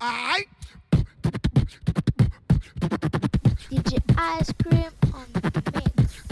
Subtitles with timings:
[0.00, 0.46] I.
[3.70, 6.22] DJ Ice Cream on the mix.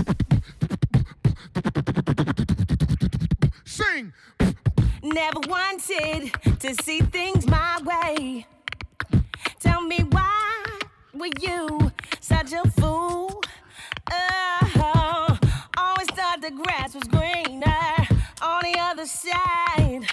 [3.67, 4.13] Sing!
[5.03, 8.47] Never wanted to see things my way.
[9.61, 10.65] Tell me why
[11.13, 13.43] were you such a fool?
[14.11, 15.39] Oh,
[15.77, 18.07] always thought the grass was greener
[18.41, 20.07] on the other side.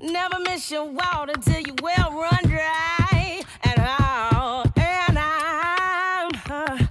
[0.00, 3.42] Never miss your water till you well run dry.
[3.64, 6.86] And oh, and I'm, uh,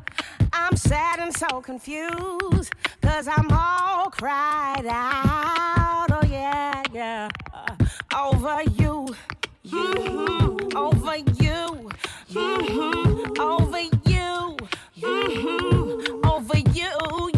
[0.52, 6.08] I'm sad and so confused, cause I'm all cried out.
[6.12, 7.30] Oh, yeah, yeah.
[7.54, 7.76] Uh,
[8.18, 9.16] over you,
[9.64, 10.76] you, mm-hmm.
[10.76, 11.90] over you,
[12.32, 13.40] mm-hmm.
[13.40, 14.58] over you,
[15.00, 16.28] mm-hmm.
[16.28, 17.35] over you.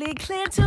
[0.00, 0.59] perfectly clear to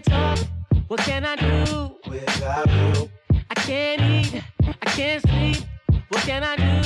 [0.00, 0.38] can't talk,
[0.88, 1.96] what can I do?
[2.08, 3.10] Without you,
[3.50, 5.64] I can't eat, I can't sleep,
[6.08, 6.77] what can I do?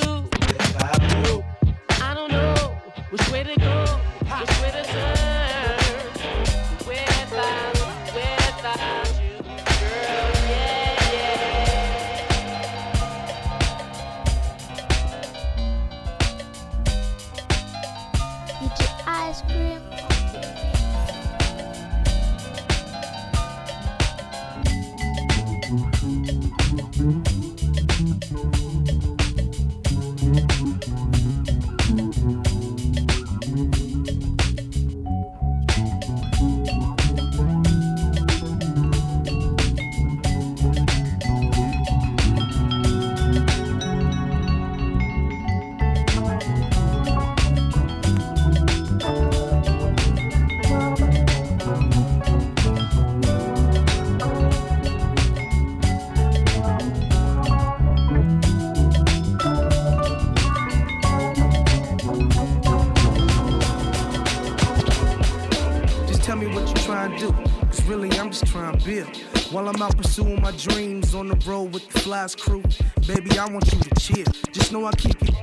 [71.15, 72.63] On the road with the flies crew.
[73.07, 74.25] Baby, I want you to cheer.
[74.53, 75.35] Just know I keep you.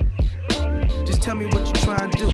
[1.05, 2.31] Just tell me what you're trying to do.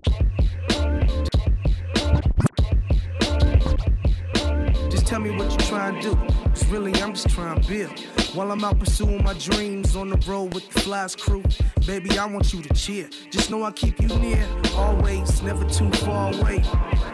[4.89, 6.15] Just tell me what you're trying to do.
[6.15, 7.99] Cause really, I'm just trying to build.
[8.35, 11.43] While I'm out pursuing my dreams on the road with the flies crew.
[11.85, 13.09] Baby, I want you to cheer.
[13.31, 14.45] Just know I keep you near,
[14.75, 16.63] always, never too far away.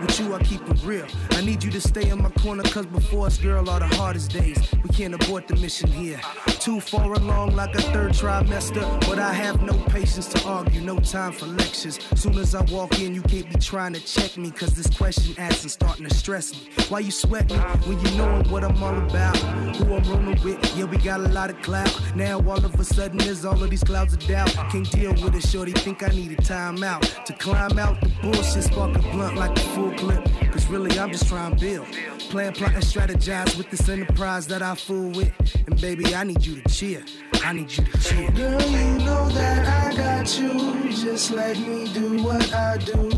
[0.02, 1.06] With you, I keep it real.
[1.32, 4.32] I need you to stay in my corner, cause before us, girl, are the hardest
[4.32, 4.58] days.
[4.94, 6.20] Can't abort the mission here.
[6.62, 8.84] Too far along, like a third trimester.
[9.10, 11.98] But I have no patience to argue, no time for lectures.
[12.16, 15.34] Soon as I walk in, you can't be trying to check me, cause this question
[15.40, 16.70] asking starting to stress me.
[16.90, 19.36] Why you sweat me when you knowin' what I'm all about?
[19.78, 22.00] Who I'm rolling with, yeah, we got a lot of clout.
[22.16, 24.54] Now all of a sudden, there's all of these clouds of doubt.
[24.70, 27.26] Can't deal with it, shorty, think I need a timeout.
[27.26, 30.24] To climb out the bullshit, spark a blunt like a full clip.
[30.52, 31.88] Cause really, I'm just trying to build.
[32.30, 35.34] Plan, plot, and strategize with this enterprise that I fool with.
[35.68, 37.04] And baby, I need you to cheer.
[37.44, 38.32] I need you to cheer.
[38.32, 40.90] Girl, you know that I got you.
[40.90, 43.10] Just let me do what I do.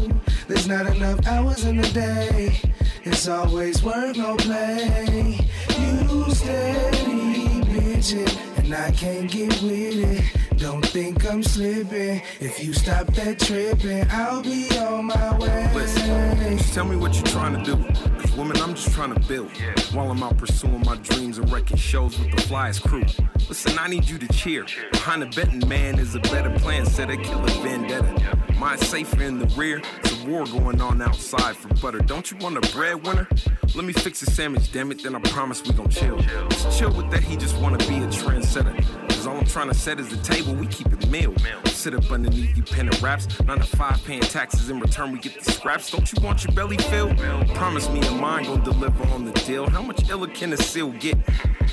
[0.48, 2.60] There's not enough hours in the day.
[3.04, 5.40] It's always work, no play.
[5.80, 10.53] You steady bitchin', and I can't get with it.
[10.58, 12.22] Don't think I'm slipping.
[12.40, 15.72] If you stop that tripping, I'll be on my way.
[15.74, 17.84] Listen, tell me what you're trying to do.
[18.20, 19.52] Cause woman, I'm just trying to build.
[19.94, 23.04] While I'm out pursuing my dreams and wrecking shows with the flyest crew.
[23.50, 24.66] Listen, I need you to cheer.
[24.92, 26.86] Behind the betting man is a better plan.
[26.86, 28.38] Said a killer vendetta.
[28.58, 29.82] Mine safer in the rear.
[30.00, 32.00] It's a war going on outside for butter.
[32.00, 33.28] Don't you want a breadwinner?
[33.76, 36.18] Let me fix the sandwich, damn it, then I promise we gon' chill.
[36.50, 38.78] Just chill with that, he just wanna be a trendsetter.
[39.10, 41.34] Cause all I'm trying to set is the table, we keep it meal.
[41.66, 45.38] Sit up underneath you penning raps, nine to five paying taxes in return, we get
[45.38, 45.92] the scraps.
[45.92, 47.18] Don't you want your belly filled?
[47.56, 49.70] Promise me your mind gon' deliver on the deal.
[49.70, 51.18] How much iller can a seal get?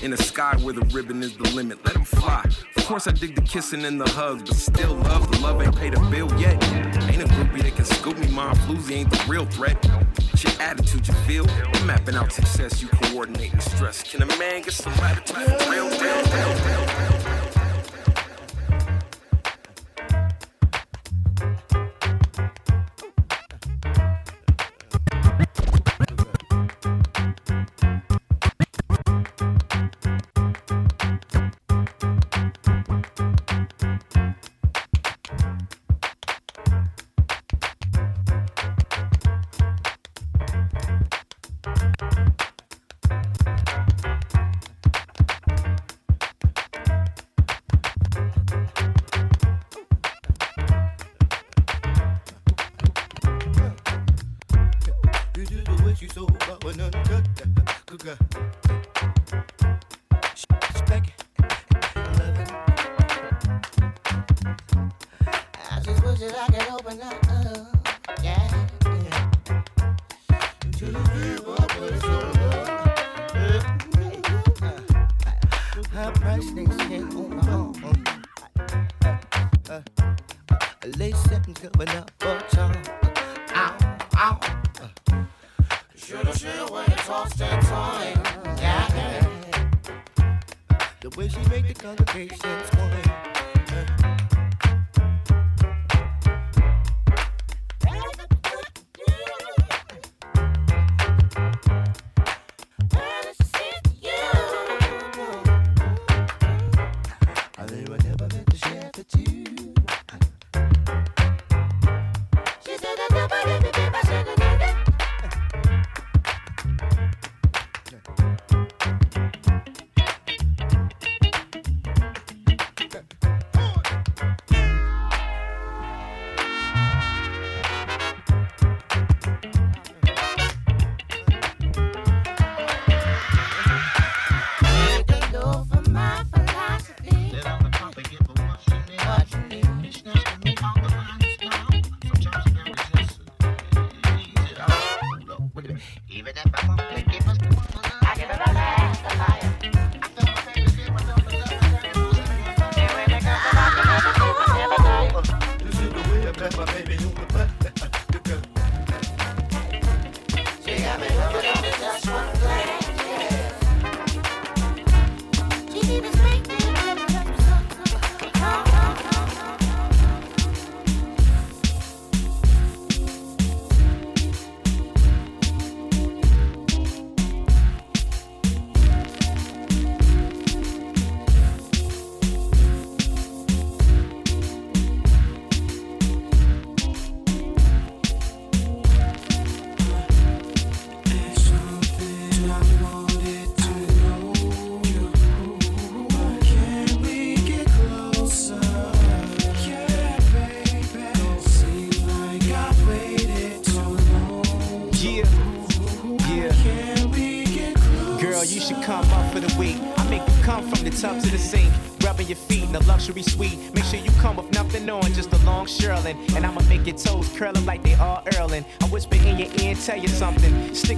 [0.02, 2.44] In a sky where the ribbon is the limit, let him fly.
[2.76, 5.76] Of course, I dig the kissing and the hugs, but still love, the love ain't
[5.76, 6.62] paid a bill yet.
[7.10, 9.76] Ain't a groupie that can scoop me, my floozy ain't the real threat.
[10.32, 14.02] It's your attitude you feel, I'm mapping out success, you coordinating stress.
[14.02, 15.36] Can a man get some attitude
[15.68, 17.19] real, real, real, real, real?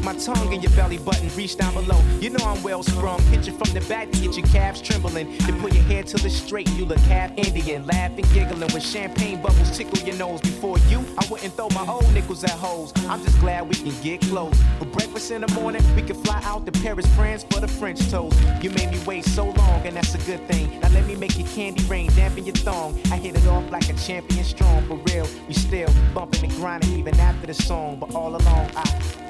[0.03, 2.01] My tongue in your belly button, reach down below.
[2.21, 3.21] You know I'm well sprung.
[3.25, 5.37] Hit you from the back to get your calves trembling.
[5.39, 7.87] Then pull your hair till it's straight, you look half Indian.
[7.87, 10.41] Laughing, giggling when champagne bubbles tickle your nose.
[10.41, 12.93] Before you, I wouldn't throw my old nickels at hoes.
[13.09, 14.57] I'm just glad we can get close.
[14.79, 18.01] For breakfast in the morning, we can fly out to Paris, France for the French
[18.11, 18.39] toast.
[18.63, 20.81] You made me wait so long, and that's a good thing.
[20.81, 22.99] Now let me make your candy rain, dampen your thong.
[23.11, 25.27] I hit it off like a champion strong, for real.
[25.49, 29.22] We still bumping and grinding even after the song, but all along I,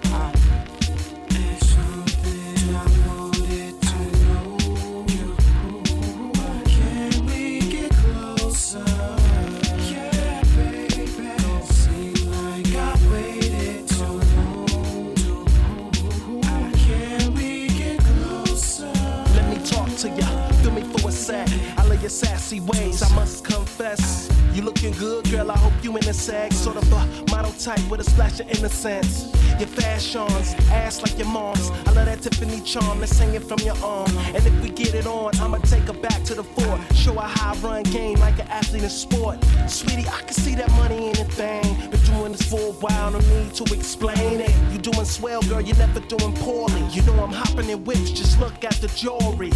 [22.61, 24.29] ways, I must confess.
[24.53, 25.51] You looking good, girl.
[25.51, 28.51] I hope you in a sag, sort of a model type with a splash of
[28.51, 29.33] innocence.
[29.59, 31.71] Your fashions, ass like your mom's.
[31.87, 34.11] I love that Tiffany charm that's hanging from your arm.
[34.35, 36.81] And if we get it on, I'ma take her back to the fort.
[36.95, 39.43] Show her how I run game like an athlete in sport.
[39.67, 41.63] Sweetie, I can see that money in a thing.
[42.13, 44.51] Been doing this for a while, no need to explain it.
[44.73, 46.83] You doing swell, girl, you're never doing poorly.
[46.91, 49.51] You know I'm hopping in whips, just look at the jewelry.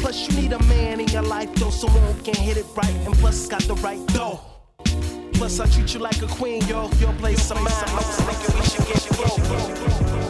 [0.00, 3.14] Plus, you need a man in your life, though, someone can hit it right, and
[3.14, 4.40] plus got the right dough.
[5.34, 6.90] Plus, I treat you like a queen, yo.
[6.98, 7.72] Your place, I'm mine.
[7.72, 10.25] I was thinking we should get broke.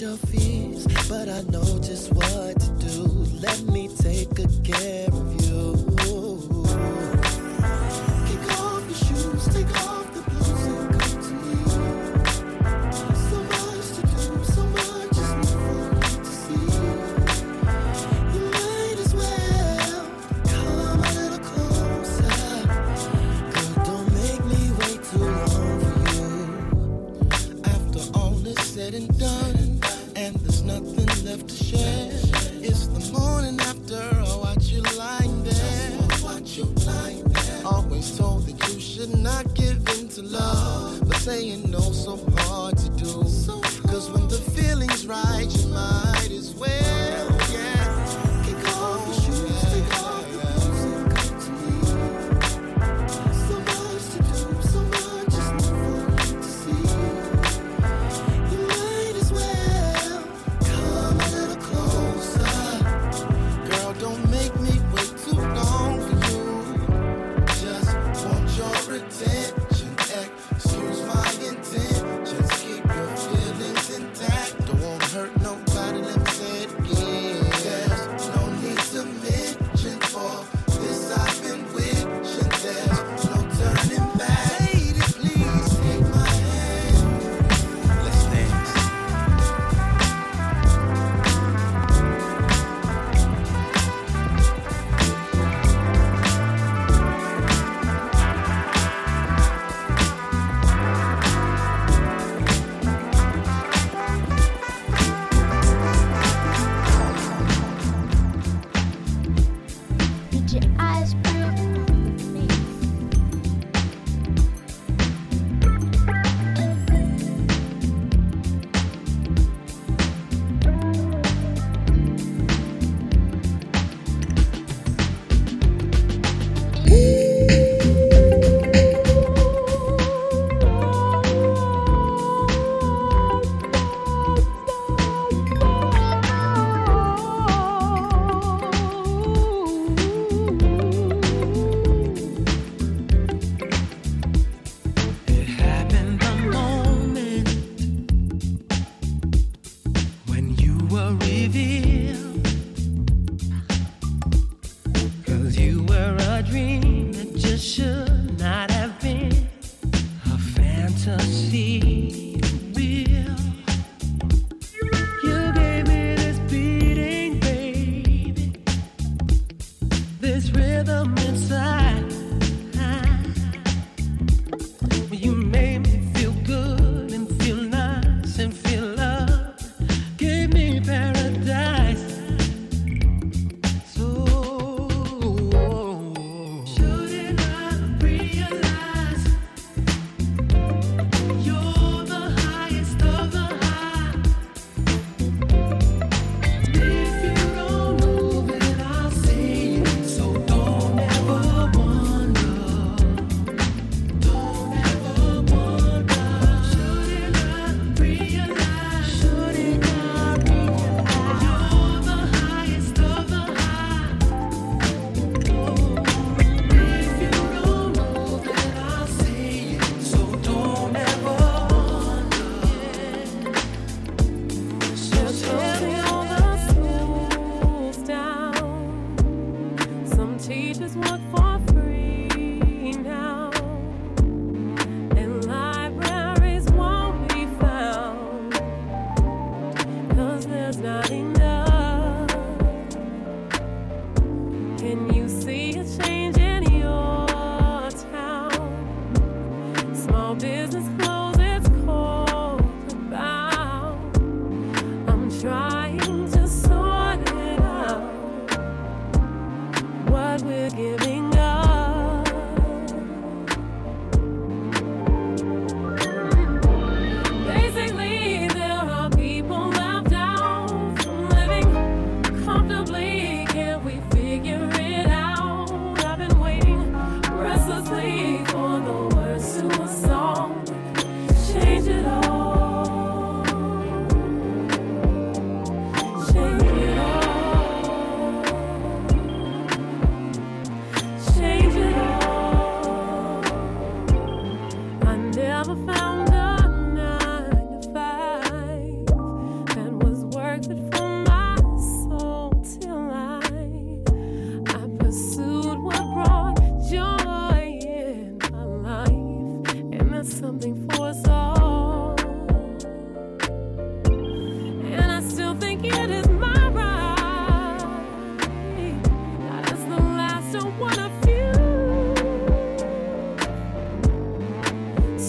[0.00, 0.16] Your
[1.08, 2.47] but I know just what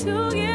[0.10, 0.49] to get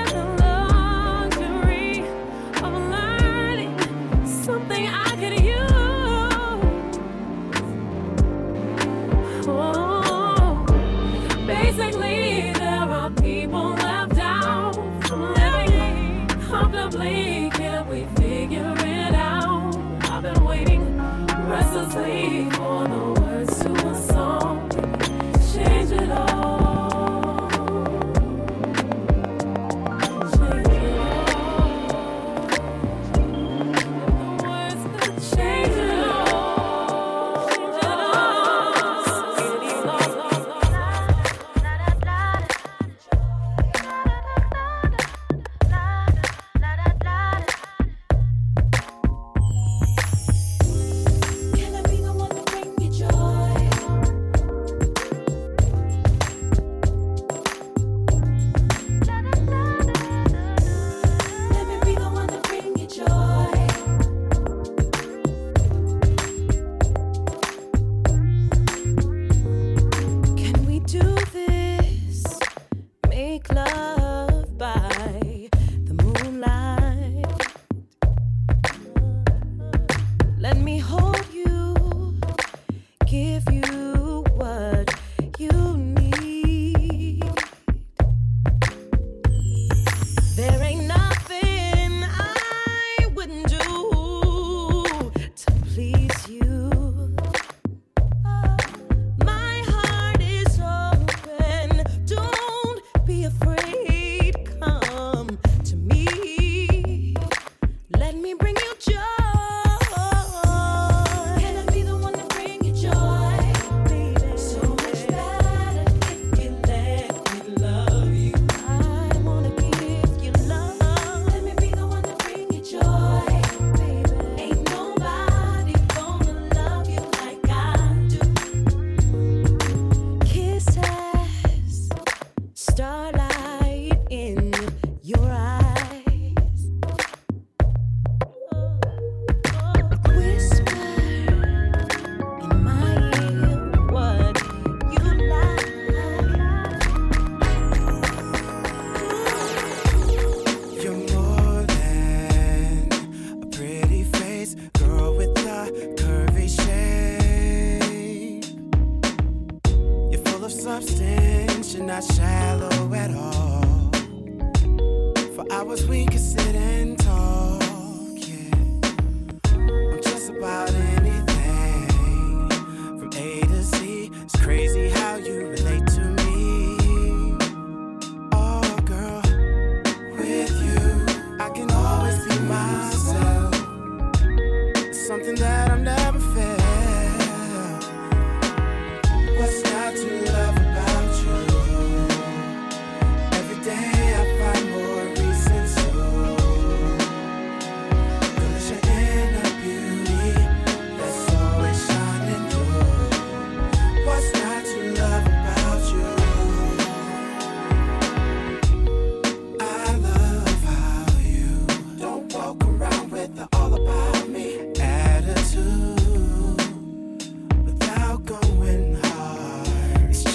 [108.64, 109.23] future.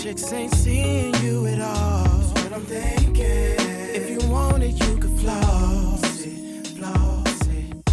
[0.10, 2.04] projects ain't seeing you at all.
[2.04, 3.56] That's what I'm thinking.
[3.94, 7.90] If you want it, you could floss it, floss it.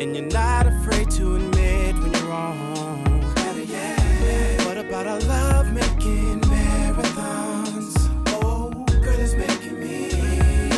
[0.00, 3.04] And you're not afraid to admit when you're wrong.
[3.36, 7.94] Better what about our love making marathons?
[8.42, 10.08] Oh, girl, it's making me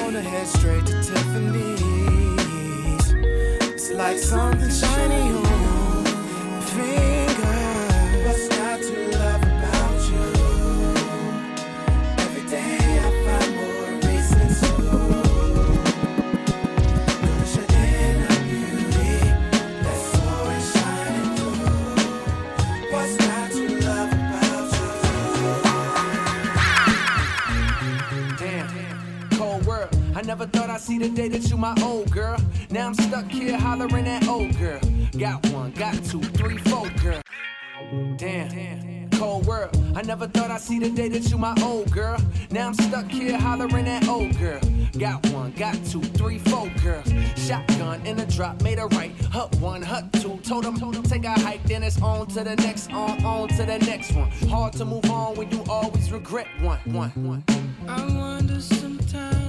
[0.03, 1.81] wanna head straight to Tiffany's.
[3.73, 5.22] It's like something shiny.
[30.33, 32.39] Never thought I'd see the day that you my old girl.
[32.71, 34.81] Now I'm stuck here hollering at old girl.
[35.19, 37.21] Got one, got two, three, four, girl.
[38.17, 39.11] Damn.
[39.11, 39.77] Cold world.
[39.95, 42.19] I never thought I'd see the day that you my old girl.
[42.51, 44.59] Now I'm stuck here hollering at old girl.
[44.99, 47.03] Got one, got two, three, four girl.
[47.37, 49.13] Shotgun in a drop, made a right.
[49.27, 50.39] Hut one, hut two.
[50.39, 51.63] Told them, told them, take a hike.
[51.65, 54.31] Then it's on to the next, on, on to the next one.
[54.49, 57.45] Hard to move on when you always regret one, one, one.
[57.87, 59.42] I wonder sometimes.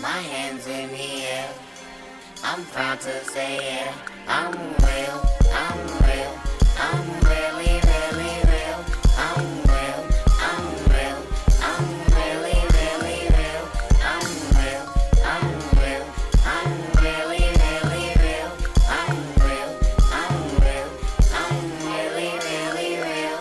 [0.00, 1.48] My hands in the air.
[2.42, 3.88] I'm proud to say it.
[4.26, 5.18] I'm real.
[5.52, 6.32] I'm real.
[6.78, 8.80] I'm really, really real.
[9.18, 10.00] I'm real.
[10.40, 11.20] I'm real.
[11.60, 11.84] I'm
[12.16, 13.64] really, really real.
[14.00, 14.84] I'm real.
[15.22, 16.06] I'm real.
[16.46, 16.70] I'm
[17.04, 18.50] really, really real.
[18.88, 19.70] I'm real.
[20.16, 20.88] I'm real.
[21.44, 21.60] I'm
[21.92, 23.38] really, really real.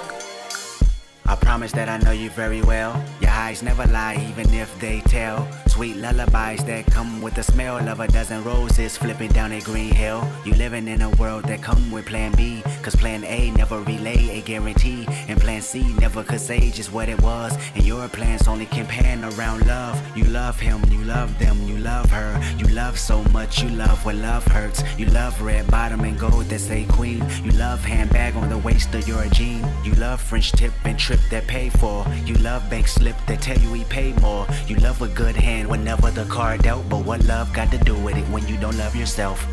[1.26, 3.02] I promise that I know you very well.
[3.22, 5.48] Your eyes never lie, even if they tell.
[5.79, 9.95] Sweet lullabies that come with the smell of a dozen roses flipping down a green
[9.95, 10.29] hill.
[10.43, 12.61] You living in a world that come with plan B.
[12.81, 15.07] Cause plan A never relay a guarantee.
[15.29, 17.57] And plan C never could say just what it was.
[17.75, 19.95] And your plans only can pan around love.
[20.17, 22.37] You love him, you love them, you love her.
[22.57, 24.83] You love so much, you love when love hurts.
[24.97, 27.23] You love red bottom and gold that say queen.
[27.41, 29.65] You love handbag on the waist of your jean.
[29.85, 32.05] You love French tip and trip that pay for.
[32.25, 34.45] You love bank slip that tell you he paid more.
[34.67, 36.89] You love a good hand whenever the card dealt.
[36.89, 39.45] But what love got to do with it when you don't love yourself?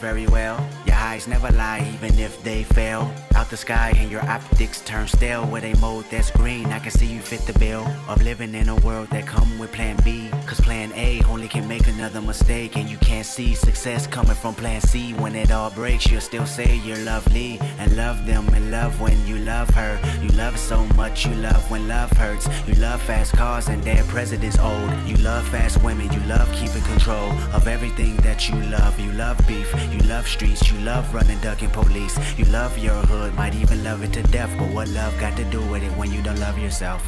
[0.00, 0.56] Very well.
[0.86, 3.12] Your eyes never lie, even if they fail.
[3.50, 6.66] The sky and your optics turn stale with a mode that's green.
[6.66, 9.72] I can see you fit the bill of living in a world that come with
[9.72, 10.30] plan B.
[10.46, 12.76] Cause plan A only can make another mistake.
[12.76, 15.14] And you can't see success coming from plan C.
[15.14, 19.26] When it all breaks, you'll still say you're lovely and love them and love when
[19.26, 19.98] you love her.
[20.22, 22.46] You love so much, you love when love hurts.
[22.68, 24.92] You love fast cars and dead presidents old.
[25.08, 29.00] You love fast women, you love keeping control of everything that you love.
[29.00, 32.16] You love beef, you love streets, you love running, ducking police.
[32.38, 34.52] You love your hood, might even love it to death.
[34.58, 37.02] But what love got to do with it when you don't love yourself?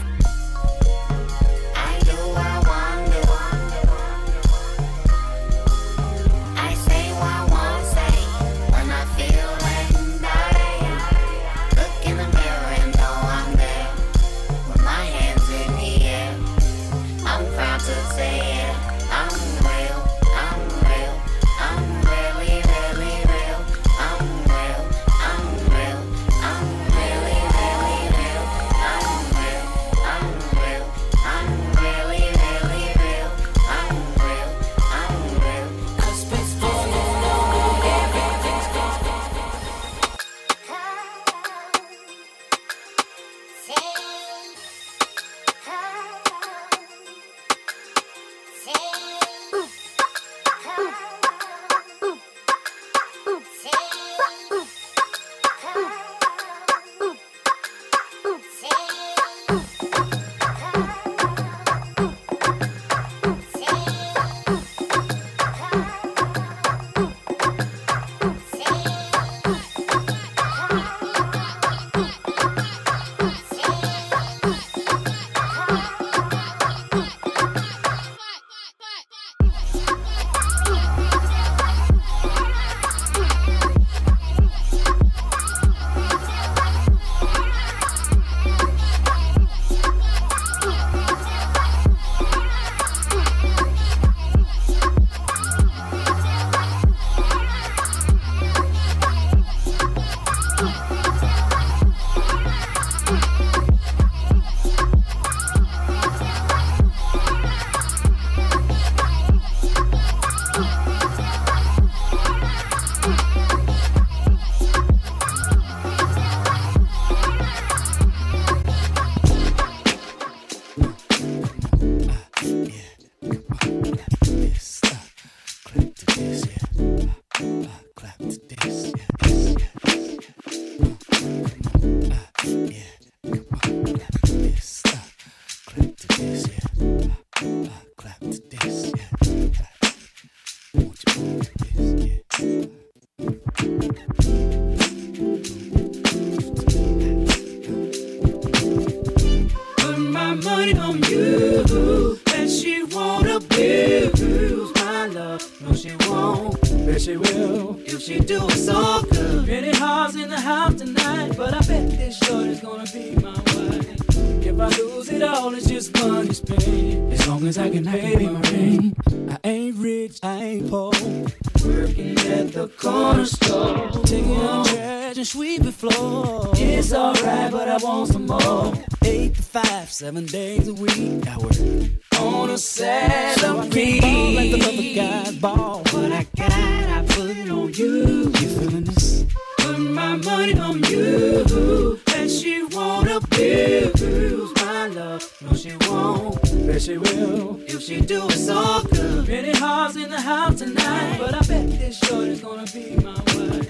[187.79, 188.25] You.
[188.25, 189.25] You feeling this?
[189.59, 191.99] Put my money on you.
[192.15, 195.37] And she won't abuse my love.
[195.41, 196.67] No, she won't.
[196.67, 197.61] Bet she will.
[197.67, 199.29] If she do it so good.
[199.29, 201.19] Many hearts in the house tonight.
[201.19, 203.69] But I bet this shorty's gonna be my wife.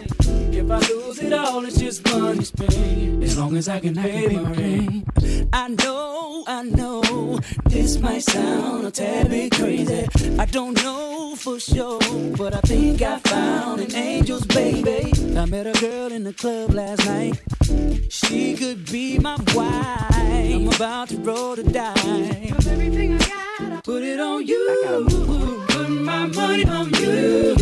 [0.55, 3.23] If I lose it all, it's just money's pain.
[3.23, 5.05] As long as I can pay my rent.
[5.53, 10.07] I know, I know, this might sound a tad bit crazy.
[10.39, 12.01] I don't know for sure,
[12.37, 15.13] but I think I found an angel's baby.
[15.37, 17.41] I met a girl in the club last night.
[18.09, 20.15] She could be my wife.
[20.15, 22.67] I'm about to roll the dice.
[22.67, 25.07] Everything I got, I put it on you.
[25.69, 27.57] Put my money on you.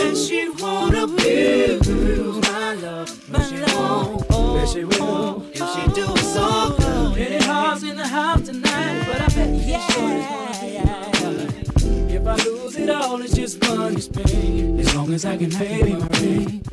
[0.00, 3.24] And she won't abuse my love.
[3.30, 4.28] But she won't.
[4.28, 5.44] Bet she will.
[5.52, 7.16] If she do it so good.
[7.16, 9.04] Many hearts in the house tonight.
[9.06, 12.16] But I bet yeah, yeah, yeah.
[12.16, 14.78] If I lose it all, it's just money's pain.
[14.80, 16.64] As long as I can pay my rent.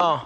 [0.00, 0.20] Uh.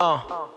[0.00, 0.53] Uh.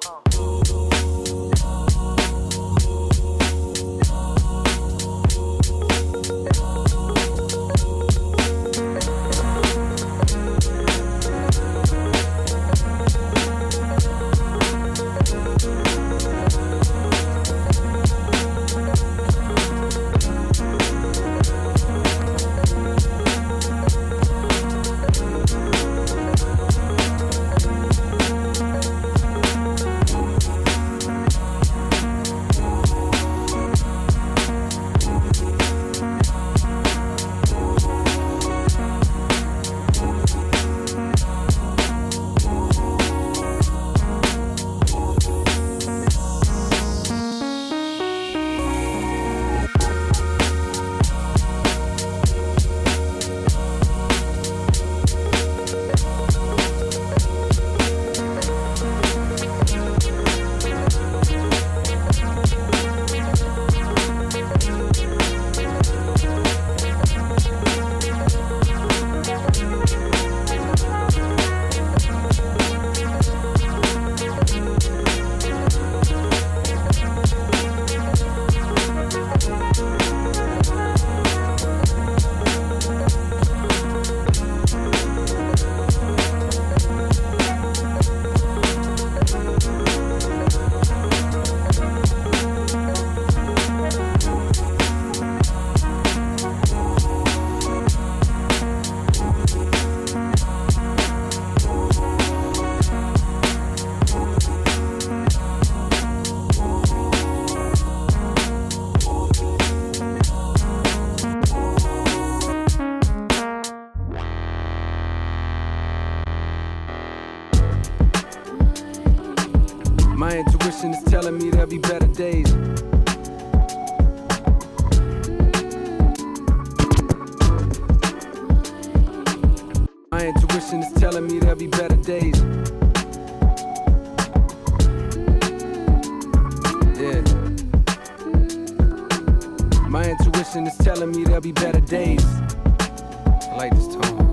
[143.58, 144.27] Like this tone.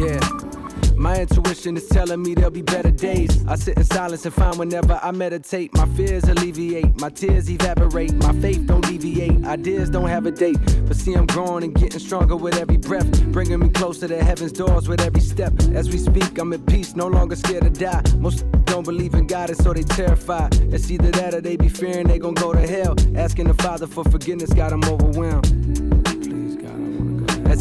[0.00, 0.18] Yeah.
[0.96, 3.46] My intuition is telling me there'll be better days.
[3.46, 8.12] I sit in silence and find whenever I meditate, my fears alleviate, my tears evaporate,
[8.16, 10.58] my faith don't deviate, ideas don't have a date.
[10.86, 14.52] But see, I'm growing and getting stronger with every breath, bringing me closer to heaven's
[14.52, 15.54] doors with every step.
[15.72, 18.02] As we speak, I'm at peace, no longer scared to die.
[18.18, 20.54] Most don't believe in God, and so they terrified.
[20.74, 22.94] It's either that or they be fearing they gon' go to hell.
[23.16, 25.89] Asking the Father for forgiveness got them overwhelmed.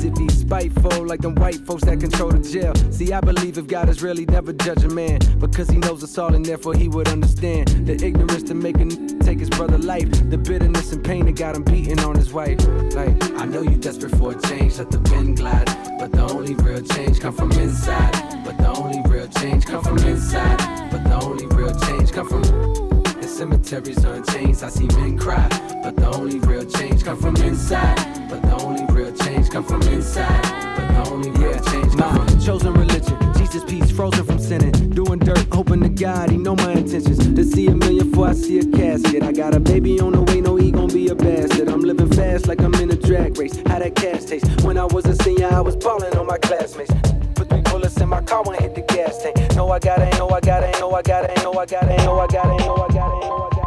[0.03, 2.73] If he's spiteful, like them white folks that control the jail.
[2.91, 6.17] See, I believe if God is really never judge a man, because he knows us
[6.17, 10.09] all and therefore he would understand the ignorance to make n- take his brother life,
[10.29, 12.59] the bitterness and pain that got him beating on his wife.
[12.95, 15.67] Like, I know you desperate for a change, let the wind glide,
[15.99, 18.13] but the only real change come from inside.
[18.45, 20.57] But the only real change come from inside.
[20.91, 22.88] But the only real change come from.
[23.29, 24.63] Cemeteries are chains.
[24.63, 25.47] I see men cry,
[25.83, 27.95] but the only real change come from inside.
[28.29, 30.41] But the only real change come from inside.
[30.75, 34.71] But the only real change come My from chosen religion, Jesus peace, frozen from sinning.
[34.89, 37.17] Doing dirt, hoping to God he know my intentions.
[37.19, 39.23] To see a million before I see a casket.
[39.23, 41.69] I got a baby on the way, no he gon' be a bastard.
[41.69, 43.55] I'm living fast like I'm in a drag race.
[43.67, 44.45] How that cash taste?
[44.63, 46.91] When I was a senior, I was ballin' on my classmates.
[47.81, 49.55] Put in my car when hit the gas tank.
[49.55, 51.89] No, I got it, no, I got it, no, I got it, no, I got
[51.89, 53.58] it, no, I got it, no, I got it, no, I got it.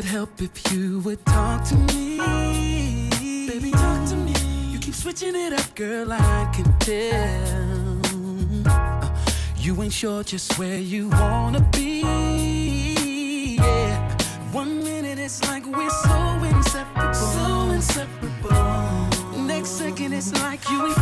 [0.00, 2.16] Would help if you would talk to me.
[3.46, 4.32] Baby, talk to me.
[4.70, 8.00] You keep switching it up, girl, I can tell.
[8.66, 9.14] Uh,
[9.58, 13.56] you ain't sure just where you wanna be.
[13.56, 14.16] Yeah.
[14.52, 17.14] One minute it's like we're so inseparable.
[17.14, 19.44] So inseparable.
[19.44, 20.99] Next second it's like you ain't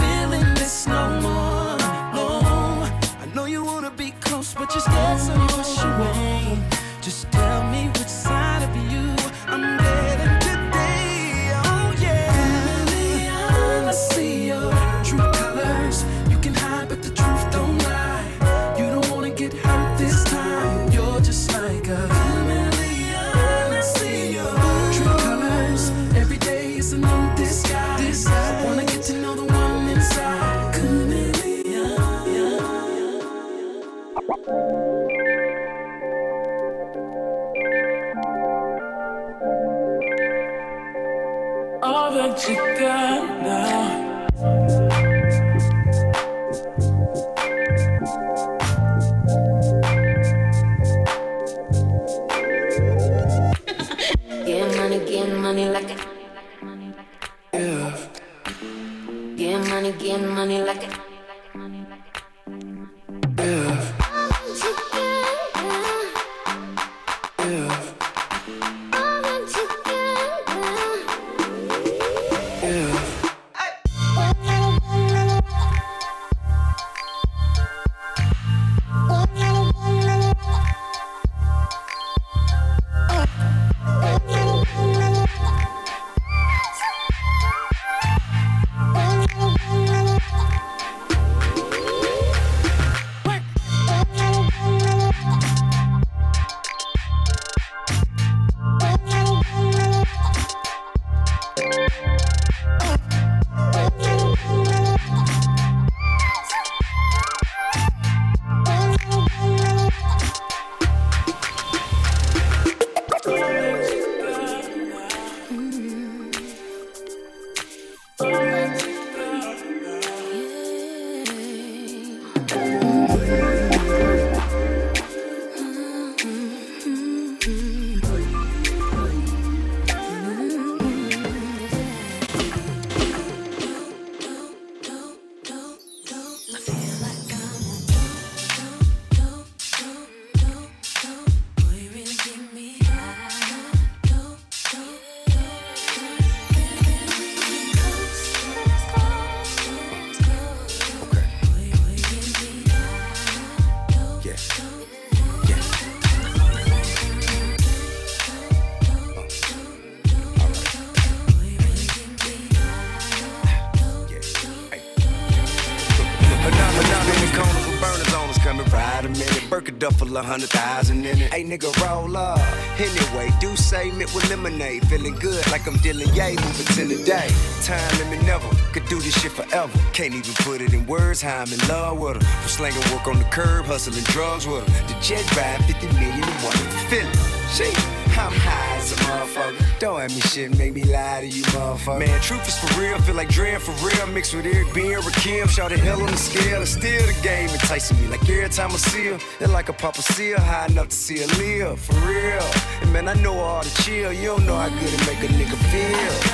[171.39, 172.41] Hey nigga, roll up.
[172.81, 174.85] Anyway, do say mint with lemonade.
[174.89, 177.29] Feeling good like I'm dealing yay, moving to the day.
[177.63, 178.49] Time limit never.
[178.73, 179.79] Could do this shit forever.
[179.93, 182.29] Can't even put it in words how I'm in love with her.
[182.41, 184.89] From slanging work on the curb, hustling drugs with her.
[184.89, 186.57] The jet ride fifty million 50 million and one.
[186.91, 187.98] Feel it.
[188.19, 189.79] I'm high as a motherfucker.
[189.79, 192.01] Don't have me shit, make me lie to you, motherfucker.
[192.01, 194.07] Man, truth is for real, feel like Dre for real.
[194.09, 196.61] Mixed with Eric B and Rakim, shout the hell on the scale.
[196.63, 198.09] It's still the game enticing me.
[198.09, 201.19] Like every time I see her, it's like a papa seal, high enough to see
[201.19, 202.43] her live, for real.
[202.83, 204.13] And man, I know all the chill.
[204.13, 206.28] You don't know how good it make a nigga feel.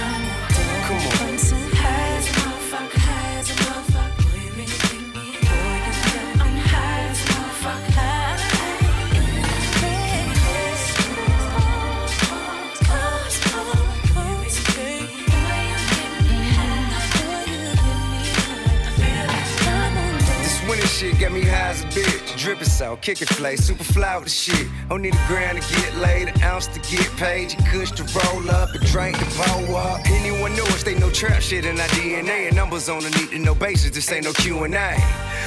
[21.04, 22.36] Shit got me high as a bitch.
[22.36, 24.66] Drippin' salt, kickin' flay, super fly with the shit.
[24.88, 27.52] Don't need a grand to get laid, an ounce to get paid.
[27.52, 30.00] You kush to roll up, and drink to blow up.
[30.06, 32.48] Anyone know us, they know trap shit in our DNA.
[32.48, 34.64] And numbers on the need to know basis, this ain't no Q&A.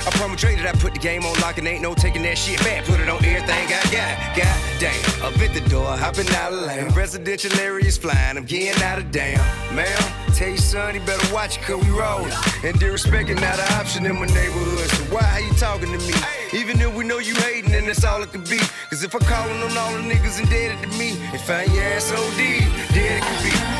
[0.07, 2.37] I promise Dre that I put the game on lock and ain't no taking that
[2.37, 2.85] shit back.
[2.85, 4.37] Put it on everything I got.
[4.37, 6.89] God damn, up at the door, hopping out of lane.
[6.89, 9.39] Residential areas flying, I'm getting out of damn.
[9.75, 12.31] Ma'am, tell your son he better watch it cause we rollin'.
[12.63, 14.87] And disrespecting not an option in my neighborhood.
[14.89, 16.13] So why you talking to me?
[16.53, 18.59] Even if we know you hating, and that's all it could be.
[18.89, 22.11] Cause if I'm calling on all the niggas indebted to me, and find your ass
[22.11, 22.37] OD,
[22.93, 23.76] dead it could be.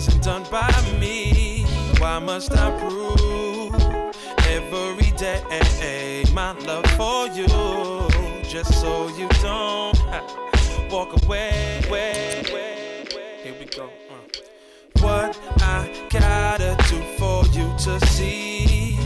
[0.00, 1.66] Wasn't done by me.
[1.98, 3.74] Why must I prove
[4.48, 7.46] every day my love for you
[8.42, 10.00] just so you don't
[10.90, 11.82] walk away?
[13.42, 13.90] Here we go.
[14.10, 15.02] uh.
[15.02, 18.96] What I gotta do for you to see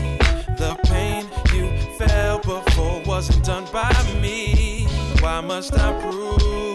[0.57, 3.91] the pain you felt before wasn't done by
[4.21, 4.87] me.
[5.19, 6.74] Why must I prove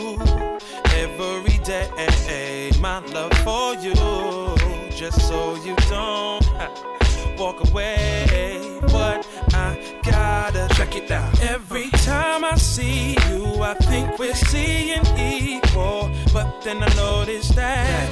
[7.40, 8.58] walk away?
[8.90, 11.40] What I gotta check it out.
[11.40, 18.09] Every time I see you, I think we're seeing equal, but then I notice that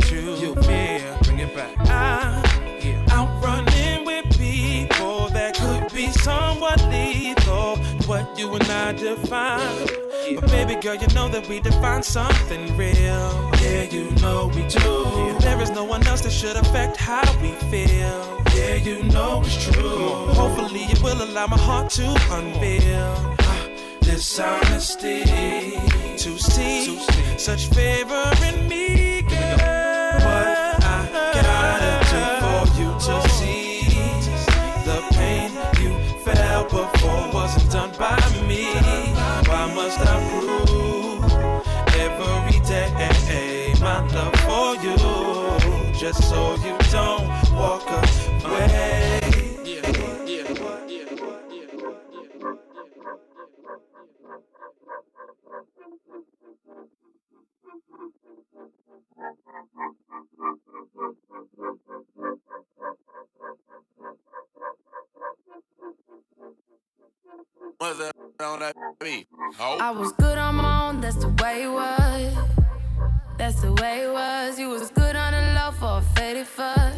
[8.36, 9.86] you and I define.
[10.34, 13.50] But baby girl, you know that we define something real.
[13.62, 15.36] Yeah, you know we do.
[15.40, 18.42] There is no one else that should affect how we feel.
[18.54, 20.26] Yeah, you know it's true.
[20.40, 23.68] Hopefully, it will allow my heart to unveil ah,
[24.00, 25.22] this honesty
[26.18, 26.98] to see
[27.38, 29.07] such favor in me,
[46.12, 47.86] just so you don't walk
[48.44, 49.20] away?
[67.76, 69.26] What's that on that beat?
[69.60, 72.57] I was good on my own, that's the way it was.
[73.38, 74.58] That's the way it was.
[74.58, 76.92] You was good on the low for a faded fuck.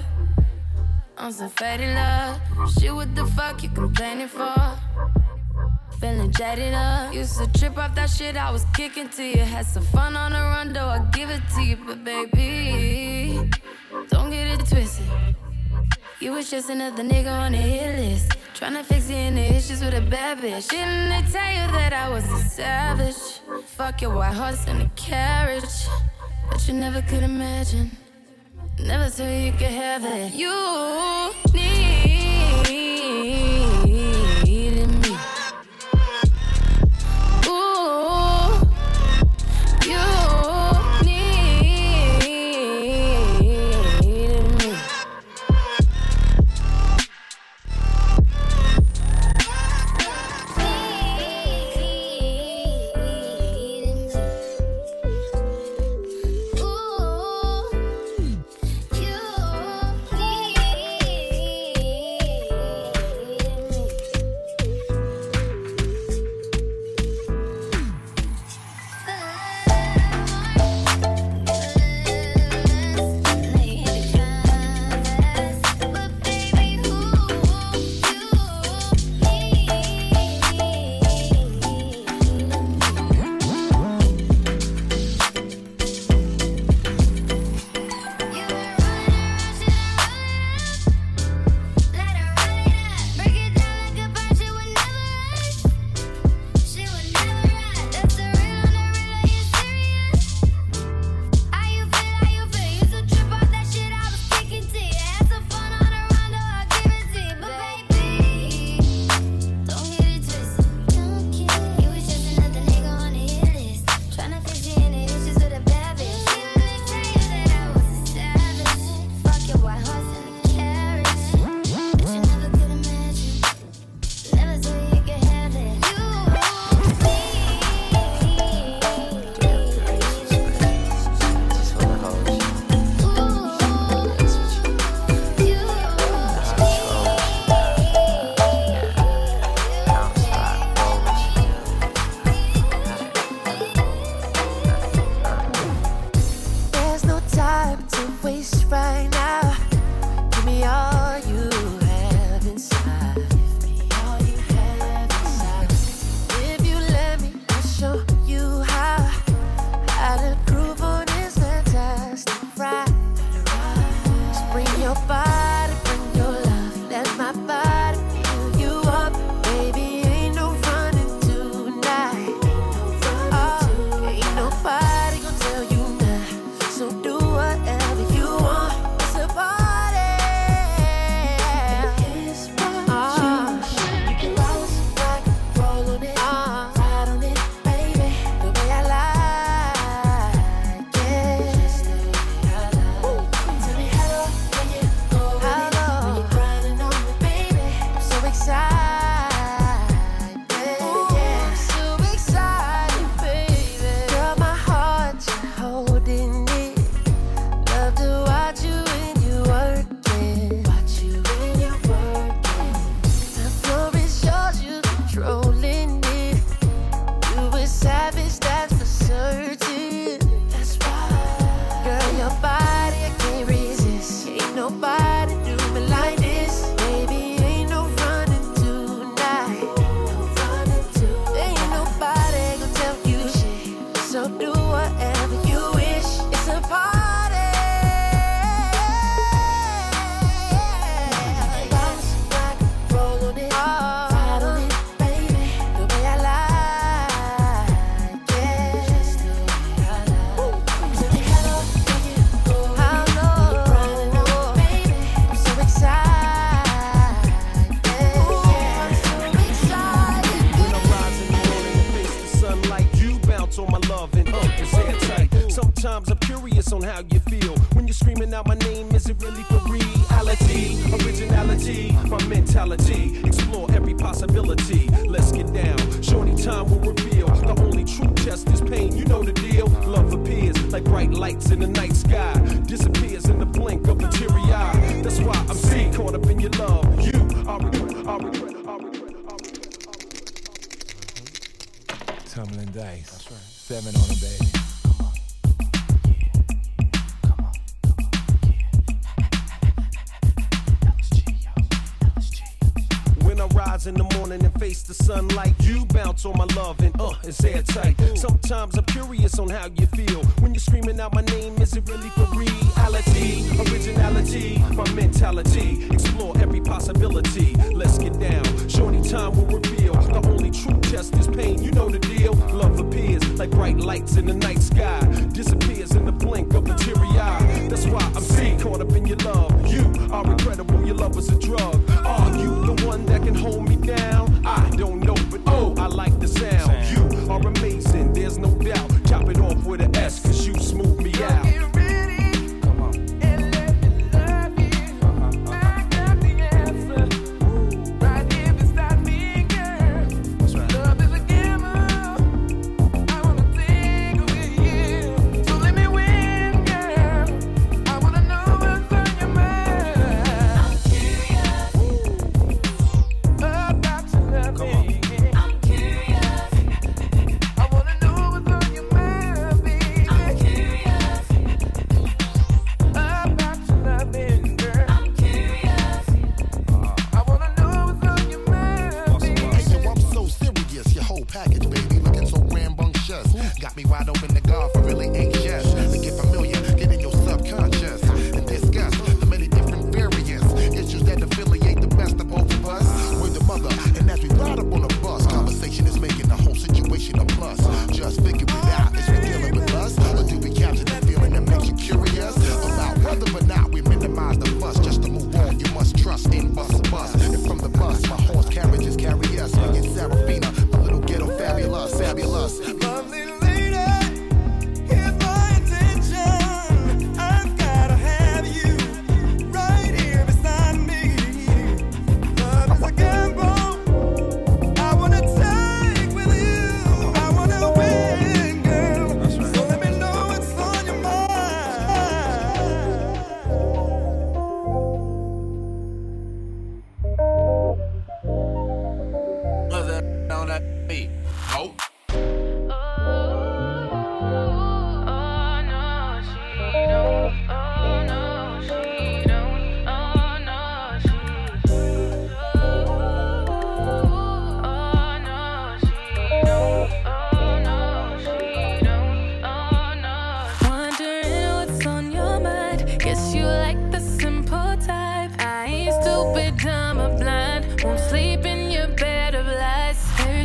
[1.19, 2.41] On some faded love.
[2.73, 4.57] Shit, what the fuck you complaining for?
[6.01, 7.13] Feeling jaded up.
[7.13, 9.45] Used to trip off that shit I was kicking to you.
[9.45, 11.77] Had some fun on the run, though I give it to you.
[11.77, 13.51] But baby,
[14.09, 15.05] don't get it twisted.
[16.21, 18.33] You was just another nigga on the hit list.
[18.55, 20.71] Tryna fix any issues with a bad bitch.
[20.71, 23.41] Didn't they tell you that I was a savage?
[23.77, 25.65] Fuck your white horse and a carriage.
[26.61, 27.91] But you never could imagine.
[28.79, 30.35] Never thought you could have it.
[30.35, 31.10] You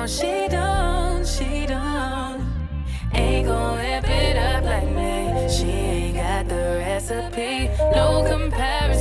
[0.00, 2.68] down, she down, she down.
[3.12, 5.46] Ain't gon' amp it up like me.
[5.48, 7.68] She ain't got the recipe.
[7.94, 8.99] No comparison.